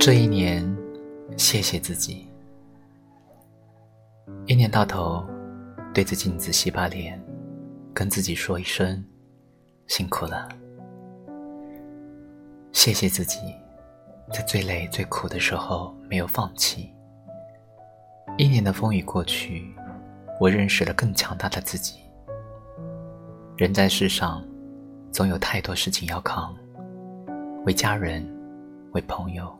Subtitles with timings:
[0.00, 0.64] 这一年，
[1.36, 2.26] 谢谢自己。
[4.46, 5.22] 一年到头，
[5.92, 7.22] 对着镜子洗把脸，
[7.92, 9.04] 跟自己说一声
[9.88, 10.48] 辛苦了。
[12.72, 13.36] 谢谢自己，
[14.32, 16.90] 在最累最苦的时候没有放弃。
[18.38, 19.70] 一年的风雨过去，
[20.40, 22.00] 我认识了更强大的自己。
[23.54, 24.42] 人在世上，
[25.12, 26.56] 总有太多事情要扛，
[27.66, 28.26] 为家人，
[28.92, 29.54] 为朋友。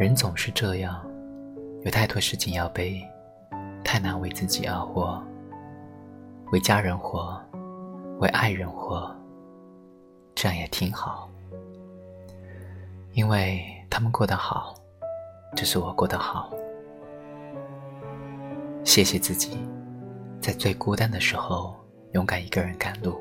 [0.00, 0.98] 人总是这样，
[1.82, 3.06] 有太多事情要背，
[3.84, 5.22] 太难为自己而活。
[6.52, 7.38] 为家人活，
[8.18, 9.14] 为爱人活，
[10.34, 11.28] 这样也挺好。
[13.12, 14.74] 因为他们过得好，
[15.54, 16.50] 就是我过得好。
[18.84, 19.58] 谢谢自己，
[20.40, 21.76] 在最孤单的时候
[22.12, 23.20] 勇敢一个人赶路。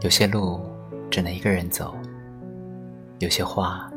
[0.00, 0.62] 有些路
[1.10, 1.94] 只能一个人走，
[3.18, 3.92] 有些话。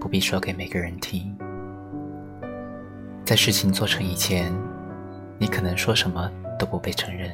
[0.00, 1.36] 不必说给每个人听。
[3.24, 4.52] 在事情做成以前，
[5.38, 7.30] 你可能说什么都不被承认。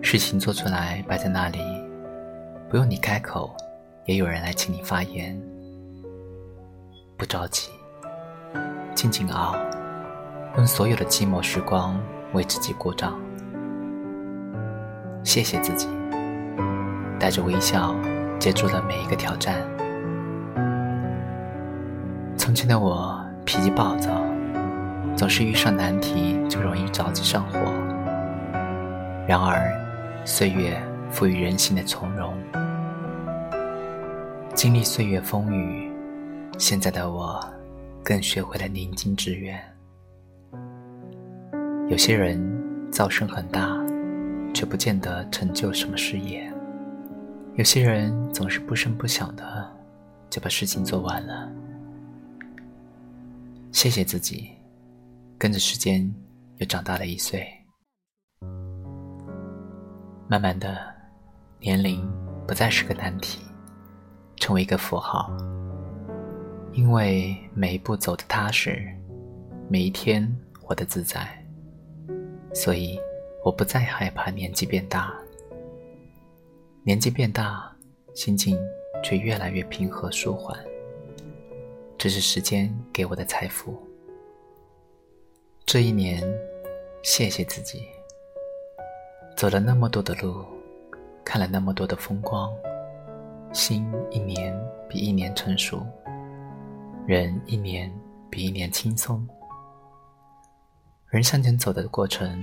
[0.00, 1.58] 事情做出来摆在那里，
[2.68, 3.54] 不用你开口，
[4.06, 5.40] 也有人来请你发言。
[7.16, 7.70] 不着急，
[8.94, 9.54] 静静熬，
[10.56, 12.00] 用所有的寂寞时光
[12.32, 13.16] 为自己鼓掌。
[15.22, 15.86] 谢谢自己，
[17.20, 17.94] 带着微笑
[18.40, 19.71] 接住了每一个挑战。
[22.52, 24.10] 从前的我脾气暴躁，
[25.16, 27.58] 总是遇上难题就容易着急上火。
[29.26, 29.72] 然而，
[30.26, 30.78] 岁月
[31.10, 32.34] 赋予人性的从容。
[34.54, 35.90] 经历岁月风雨，
[36.58, 37.42] 现在的我
[38.04, 39.58] 更学会了宁静致远。
[41.88, 42.38] 有些人
[42.92, 43.82] 噪声很大，
[44.52, 46.52] 却不见得成就什么事业；
[47.54, 49.66] 有些人总是不声不响的
[50.28, 51.50] 就把事情做完了。
[53.72, 54.50] 谢谢自己，
[55.38, 56.08] 跟着时间
[56.58, 57.44] 又长大了一岁。
[60.28, 60.78] 慢慢的，
[61.58, 62.06] 年龄
[62.46, 63.44] 不再是个难题，
[64.36, 65.34] 成为一个符号。
[66.74, 68.86] 因为每一步走的踏实，
[69.68, 70.30] 每一天
[70.60, 71.26] 活得自在，
[72.54, 72.98] 所以
[73.42, 75.12] 我不再害怕年纪变大。
[76.84, 77.74] 年纪变大，
[78.14, 78.56] 心境
[79.02, 80.56] 却越来越平和舒缓。
[82.02, 83.80] 这是时间给我的财富。
[85.64, 86.20] 这一年，
[87.04, 87.86] 谢谢自己，
[89.36, 90.44] 走了那么多的路，
[91.24, 92.52] 看了那么多的风光，
[93.52, 94.52] 心一年
[94.88, 95.86] 比一年成熟，
[97.06, 97.88] 人一年
[98.28, 99.24] 比一年轻松。
[101.06, 102.42] 人向前走的过程，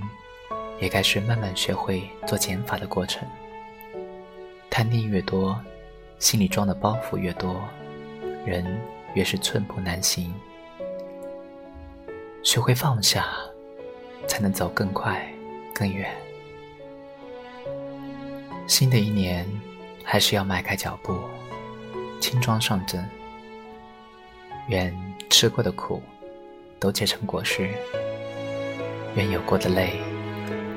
[0.80, 3.28] 也该是慢慢学会做减法的过程。
[4.70, 5.54] 贪念越多，
[6.18, 7.62] 心里装的包袱越多，
[8.46, 8.64] 人。
[9.14, 10.32] 越是寸步难行，
[12.42, 13.26] 学会放下，
[14.26, 15.26] 才能走更快、
[15.74, 16.10] 更远。
[18.66, 19.46] 新的一年，
[20.04, 21.18] 还是要迈开脚步，
[22.20, 23.04] 轻装上阵。
[24.68, 24.94] 愿
[25.28, 26.00] 吃过的苦，
[26.78, 27.64] 都结成果实；
[29.16, 30.00] 愿有过的泪，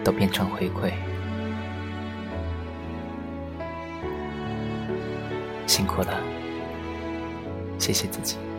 [0.03, 0.91] 都变成回馈。
[5.67, 6.42] 辛苦了。
[7.83, 8.52] 谢谢自己。